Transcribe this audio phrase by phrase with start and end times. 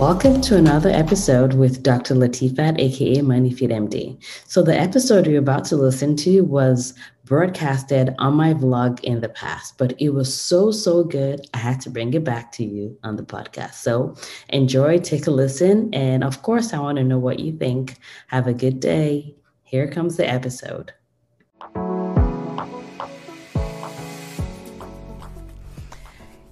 [0.00, 2.14] Welcome to another episode with Dr.
[2.14, 4.16] Latifat, aka Money Fit MD.
[4.46, 6.94] So, the episode you're about to listen to was
[7.26, 11.46] broadcasted on my vlog in the past, but it was so, so good.
[11.52, 13.74] I had to bring it back to you on the podcast.
[13.74, 14.16] So,
[14.48, 17.96] enjoy, take a listen, and of course, I want to know what you think.
[18.28, 19.34] Have a good day.
[19.64, 20.94] Here comes the episode.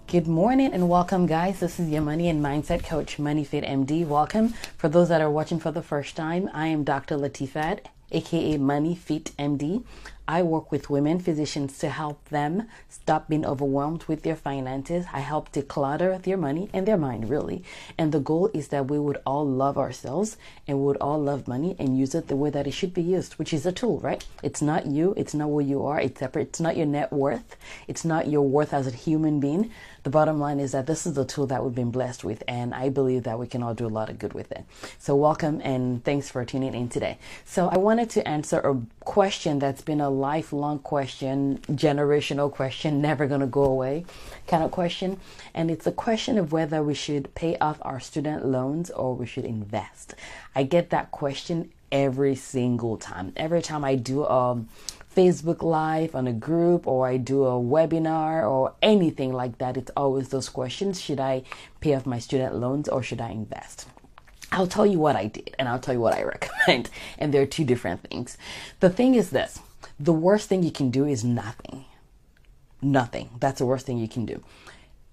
[0.08, 1.60] Good morning and welcome, guys.
[1.60, 4.06] This is your money and mindset coach, Money Fit MD.
[4.06, 4.54] Welcome.
[4.78, 7.18] For those that are watching for the first time, I am Dr.
[7.18, 9.84] Latifat, aka Money Fit MD.
[10.30, 15.06] I work with women physicians to help them stop being overwhelmed with their finances.
[15.10, 17.64] I help declutter their money and their mind, really.
[17.96, 21.74] And the goal is that we would all love ourselves and would all love money
[21.78, 24.22] and use it the way that it should be used, which is a tool, right?
[24.42, 27.56] It's not you, it's not who you are, it's separate, it's not your net worth,
[27.86, 29.70] it's not your worth as a human being.
[30.02, 32.74] The bottom line is that this is the tool that we've been blessed with, and
[32.74, 34.64] I believe that we can all do a lot of good with it.
[34.98, 37.18] So, welcome and thanks for tuning in today.
[37.44, 43.26] So, I wanted to answer a question that's been a lifelong question, generational question, never
[43.26, 44.04] going to go away
[44.48, 45.20] kind of question.
[45.54, 49.26] And it's a question of whether we should pay off our student loans or we
[49.26, 50.14] should invest.
[50.54, 53.32] I get that question every single time.
[53.36, 54.64] Every time I do a
[55.14, 59.90] Facebook Live on a group or I do a webinar or anything like that, it's
[59.96, 61.42] always those questions Should I
[61.80, 63.86] pay off my student loans or should I invest?
[64.50, 66.90] I'll tell you what I did and I'll tell you what I recommend.
[67.18, 68.38] And there are two different things.
[68.80, 69.60] The thing is this
[69.98, 71.84] the worst thing you can do is nothing.
[72.80, 73.30] Nothing.
[73.40, 74.42] That's the worst thing you can do.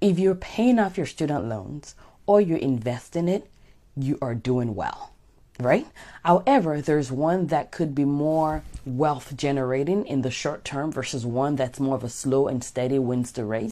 [0.02, 3.50] If you're paying off your student loans or you invest in it,
[3.98, 5.14] you are doing well,
[5.60, 5.88] right?
[6.24, 11.56] However, there's one that could be more wealth generating in the short term versus one
[11.56, 13.72] that's more of a slow and steady wins the race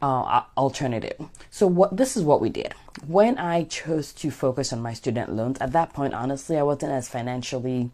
[0.00, 1.16] uh, alternative.
[1.50, 2.74] So what this is what we did.
[3.06, 6.92] When I chose to focus on my student loans, at that point, honestly, I wasn't
[6.92, 7.90] as financially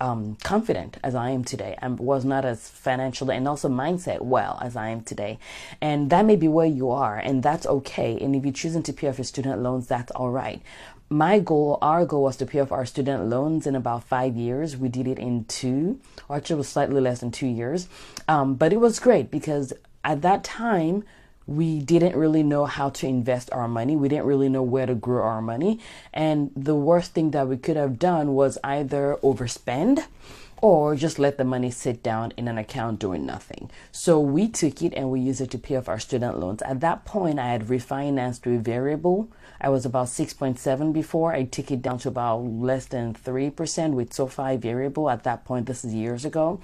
[0.00, 4.58] um, confident as I am today and was not as financially and also mindset well
[4.62, 5.38] as I am today.
[5.80, 8.18] And that may be where you are, and that's okay.
[8.20, 10.62] And if you're choosing to pay off your student loans, that's all right.
[11.10, 14.76] My goal, our goal was to pay off our student loans in about five years.
[14.76, 17.88] We did it in two, or actually, was slightly less than two years.
[18.26, 19.72] Um, but it was great because
[20.02, 21.04] at that time,
[21.46, 23.96] we didn't really know how to invest our money.
[23.96, 25.80] We didn't really know where to grow our money.
[26.12, 30.04] And the worst thing that we could have done was either overspend
[30.62, 33.70] or just let the money sit down in an account doing nothing.
[33.92, 36.62] So we took it and we used it to pay off our student loans.
[36.62, 39.30] At that point, I had refinanced to variable.
[39.60, 41.34] I was about 6.7 before.
[41.34, 45.10] I took it down to about less than 3% with SoFi variable.
[45.10, 46.60] At that point, this is years ago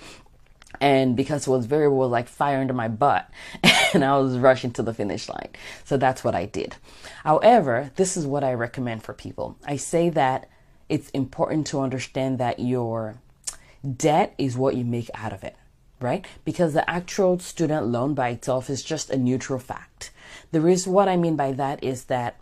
[0.81, 3.31] and because it was very well like fire under my butt
[3.95, 5.51] and i was rushing to the finish line.
[5.85, 6.77] So that's what i did.
[7.25, 9.57] However this is what i recommend for people.
[9.65, 10.49] I say that
[10.89, 13.17] it's important to understand that your
[13.97, 15.57] debt is what you make out of it
[16.01, 16.27] right?
[16.45, 20.11] Because the actual student loan by itself is just a neutral fact.
[20.51, 22.41] The reason what i mean by that is that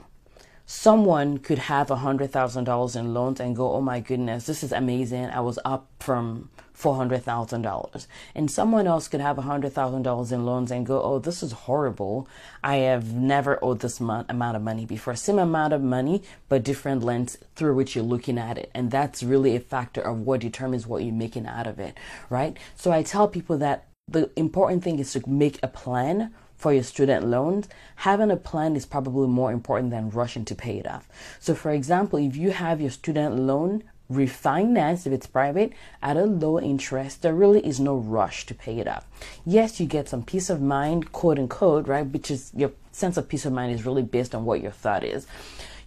[0.71, 4.62] someone could have a hundred thousand dollars in loans and go oh my goodness this
[4.62, 8.06] is amazing i was up from $400,000.
[8.34, 12.28] And someone else could have $100,000 in loans and go, oh, this is horrible.
[12.62, 15.17] I have never owed this amount of money before.
[15.17, 18.71] Same amount of money, but different lens through which you're looking at it.
[18.75, 21.99] And that's really a factor of what determines what you're making out of it,
[22.31, 22.57] right?
[22.77, 26.83] So I tell people that the important thing is to make a plan for your
[26.83, 31.09] student loans, having a plan is probably more important than rushing to pay it off.
[31.39, 36.25] So, for example, if you have your student loan refinanced if it's private at a
[36.25, 39.07] low interest there really is no rush to pay it off.
[39.45, 43.29] Yes you get some peace of mind quote unquote right which is your sense of
[43.29, 45.27] peace of mind is really based on what your thought is.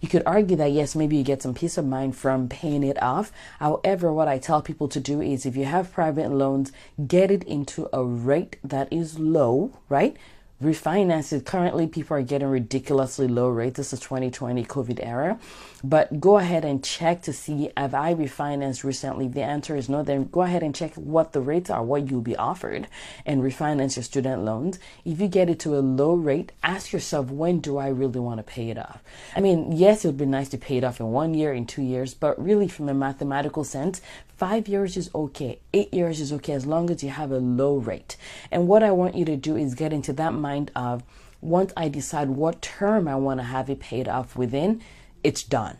[0.00, 3.00] You could argue that yes maybe you get some peace of mind from paying it
[3.02, 3.32] off.
[3.58, 6.70] However what i tell people to do is if you have private loans
[7.04, 10.16] get it into a rate that is low right
[10.62, 11.44] refinances.
[11.44, 13.76] Currently people are getting ridiculously low rates.
[13.76, 15.38] This is 2020 covid era.
[15.84, 19.28] But go ahead and check to see have i refinanced recently?
[19.28, 20.02] The answer is no.
[20.02, 22.86] Then go ahead and check what the rates are what you'll be offered
[23.26, 24.78] and refinance your student loans.
[25.04, 28.38] If you get it to a low rate ask yourself when do i really want
[28.38, 29.02] to pay it off?
[29.34, 31.66] I mean yes it would be nice to pay it off in one year in
[31.66, 34.00] two years but really from a mathematical sense
[34.36, 35.60] Five years is okay.
[35.72, 38.16] Eight years is okay as long as you have a low rate.
[38.50, 41.04] And what I want you to do is get into that mind of
[41.40, 44.82] once I decide what term I want to have it paid off within,
[45.22, 45.78] it's done.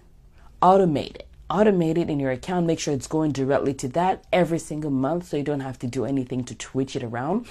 [0.61, 1.29] Automate it.
[1.51, 2.67] Automate it in your account.
[2.67, 5.87] Make sure it's going directly to that every single month so you don't have to
[5.87, 7.47] do anything to twitch it around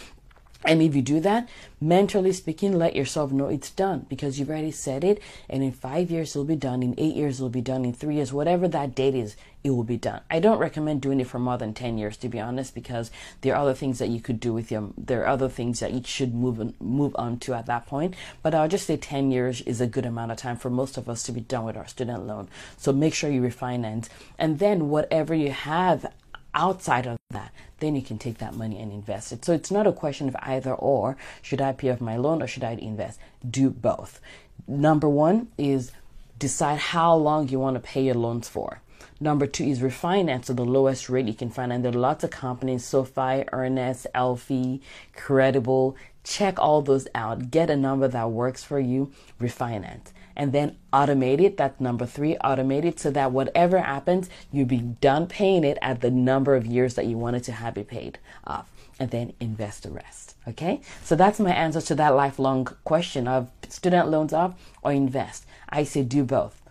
[0.63, 1.49] And if you do that,
[1.79, 5.19] mentally speaking, let yourself know it's done because you've already said it.
[5.49, 6.83] And in five years, it'll be done.
[6.83, 7.83] In eight years, it'll be done.
[7.83, 10.21] In three years, whatever that date is, it will be done.
[10.29, 13.11] I don't recommend doing it for more than 10 years, to be honest, because
[13.41, 15.93] there are other things that you could do with your, there are other things that
[15.93, 18.15] you should move on, move on to at that point.
[18.41, 21.09] But I'll just say 10 years is a good amount of time for most of
[21.09, 22.47] us to be done with our student loan.
[22.77, 24.09] So make sure you refinance.
[24.37, 26.11] And then whatever you have
[26.53, 29.45] outside of that, then you can take that money and invest it.
[29.45, 31.17] So it's not a question of either or.
[31.41, 33.19] Should I pay off my loan or should I invest?
[33.49, 34.19] Do both.
[34.67, 35.91] Number one is
[36.37, 38.81] decide how long you want to pay your loans for.
[39.19, 41.71] Number two is refinance to the lowest rate you can find.
[41.71, 44.81] And there are lots of companies, SoFi, Earnest, ELFI,
[45.15, 45.95] Credible.
[46.23, 47.51] Check all those out.
[47.51, 49.11] Get a number that works for you.
[49.39, 51.57] Refinance and then automate it.
[51.57, 56.01] That's number three, automate it so that whatever happens, you'll be done paying it at
[56.01, 59.83] the number of years that you wanted to have it paid off, and then invest
[59.83, 60.35] the rest.
[60.47, 65.45] Okay, so that's my answer to that lifelong question of student loans off or invest.
[65.69, 66.61] I say do both.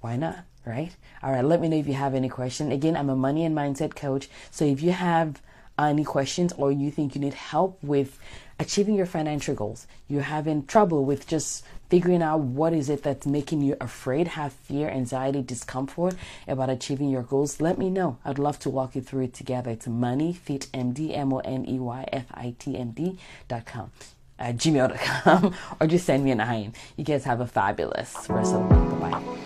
[0.00, 0.44] Why not?
[0.66, 0.94] Right?
[1.22, 2.70] All right, let me know if you have any question.
[2.70, 4.28] Again, I'm a money and mindset coach.
[4.50, 5.40] So if you have
[5.78, 8.18] Uh, any questions or you think you need help with
[8.58, 13.26] achieving your financial goals, you're having trouble with just figuring out what is it that's
[13.26, 16.16] making you afraid, have fear, anxiety, discomfort
[16.48, 18.18] about achieving your goals, let me know.
[18.24, 19.70] I'd love to walk you through it together.
[19.70, 23.92] It's moneyfitmd, M-O-N-E-Y-F-I-T-M-D dot com.
[24.38, 26.72] Uh, gmail.com or just send me an IM.
[26.96, 29.00] You guys have a fabulous rest of the week.
[29.00, 29.38] Bye.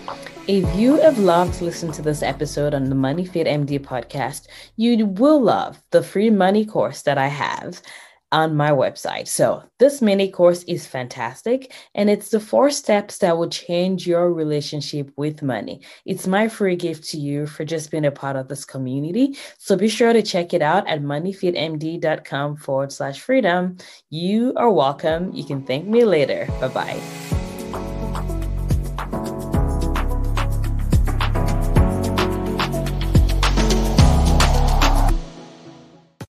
[0.49, 4.49] If you have loved to listen to this episode on the Money Fit MD podcast,
[4.77, 7.81] you will love the free money course that I have
[8.33, 9.29] on my website.
[9.29, 14.33] So, this mini course is fantastic and it's the four steps that will change your
[14.33, 15.83] relationship with money.
[16.05, 19.37] It's my free gift to you for just being a part of this community.
[19.59, 23.77] So, be sure to check it out at moneyfitmd.com forward slash freedom.
[24.11, 25.33] You are welcome.
[25.33, 26.47] You can thank me later.
[26.61, 27.22] Bye bye.